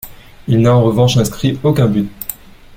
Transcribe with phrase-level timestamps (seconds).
[0.47, 2.09] Il n'a en revanche inscrit aucun but.